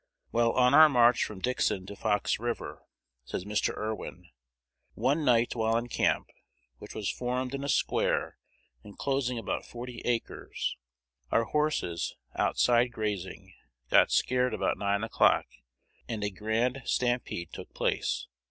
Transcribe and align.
"While 0.31 0.53
on 0.53 0.73
our 0.73 0.89
march 0.89 1.23
from 1.23 1.41
Dixon 1.41 1.85
to 1.85 1.95
Fox 1.95 2.39
River," 2.39 2.87
says 3.23 3.45
Mr. 3.45 3.75
Irwin, 3.77 4.31
"one 4.95 5.23
night 5.23 5.55
while 5.55 5.77
in 5.77 5.89
camp, 5.89 6.27
which 6.79 6.95
was 6.95 7.11
formed 7.11 7.53
in 7.53 7.63
a 7.63 7.69
square 7.69 8.39
enclosing 8.83 9.37
about 9.37 9.63
forty 9.63 9.99
acres, 10.03 10.75
our 11.29 11.43
horses, 11.43 12.15
outside 12.35 12.87
grazing, 12.91 13.53
got 13.91 14.09
scared 14.11 14.55
about 14.55 14.79
nine 14.79 15.03
o'clock; 15.03 15.45
and 16.09 16.23
a 16.23 16.31
grand 16.31 16.81
stampede 16.85 17.53
took 17.53 17.71
place. 17.75 18.25